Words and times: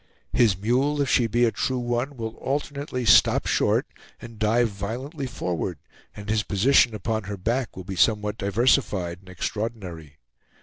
His 0.33 0.57
mule, 0.57 0.99
if 0.99 1.07
she 1.07 1.27
be 1.27 1.45
a 1.45 1.51
true 1.51 1.77
one, 1.77 2.17
will 2.17 2.33
alternately 2.37 3.05
stop 3.05 3.45
short 3.45 3.85
and 4.19 4.39
dive 4.39 4.69
violently 4.69 5.27
forward, 5.27 5.77
and 6.15 6.27
his 6.27 6.41
position 6.41 6.95
upon 6.95 7.25
her 7.25 7.37
back 7.37 7.77
will 7.77 7.83
be 7.83 7.95
somewhat 7.95 8.39
diversified 8.39 9.19
and 9.19 9.29
extraordinary. 9.29 10.17